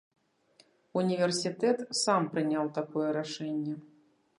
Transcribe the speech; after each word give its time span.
Універсітэт 1.01 1.85
сам 2.03 2.21
прыняў 2.35 2.77
такое 2.79 3.09
рашэнне. 3.23 3.73